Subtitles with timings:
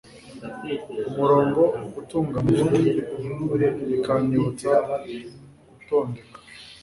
[1.09, 1.61] umurongo
[1.99, 2.75] utunganijwe.
[3.89, 4.71] bikanyibutsa
[5.73, 6.37] gutondeka